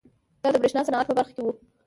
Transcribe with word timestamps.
دا 0.41 0.49
د 0.53 0.55
برېښنا 0.61 0.81
صنعت 0.87 1.05
په 1.07 1.15
برخه 1.17 1.31
کې 1.35 1.41
وه. 1.45 1.53